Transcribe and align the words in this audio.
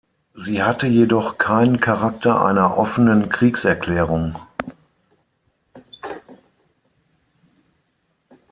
Sie 0.33 0.63
hatte 0.63 0.87
jedoch 0.87 1.37
keinen 1.37 1.79
Charakter 1.79 2.43
einer 2.43 2.75
offenen 2.75 3.29
Kriegserklärung. 3.29 4.35